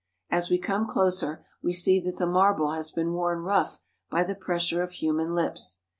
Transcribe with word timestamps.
As 0.31 0.49
we 0.49 0.57
come 0.57 0.87
closer 0.87 1.45
we 1.61 1.73
see 1.73 1.99
that 1.99 2.17
the 2.17 2.25
marble 2.25 2.71
has 2.71 2.89
been 2.89 3.13
worn 3.13 3.43
rough 3.43 3.81
by 4.09 4.23
the 4.23 4.33
pressure 4.33 4.81
of 4.81 4.93
human 4.93 5.35
lips. 5.35 5.81